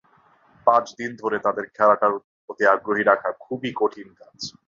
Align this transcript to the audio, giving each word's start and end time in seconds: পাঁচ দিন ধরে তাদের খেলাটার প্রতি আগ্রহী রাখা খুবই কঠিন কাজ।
পাঁচ 0.67 0.85
দিন 0.99 1.11
ধরে 1.15 1.37
তাদের 1.45 1.65
খেলাটার 1.75 2.13
প্রতি 2.45 2.63
আগ্রহী 2.67 3.03
রাখা 3.05 3.29
খুবই 3.39 3.71
কঠিন 3.75 4.07
কাজ। 4.19 4.37